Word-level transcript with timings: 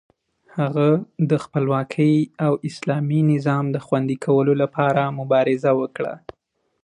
هغه 0.57 0.87
د 1.29 1.31
خپلواکۍ 1.43 2.15
او 2.45 2.53
اسلامي 2.69 3.21
نظام 3.33 3.65
د 3.71 3.77
خوندي 3.85 4.17
کولو 4.25 4.53
لپاره 4.61 5.01
مبارزه 5.19 5.71
وکړه. 5.81 6.13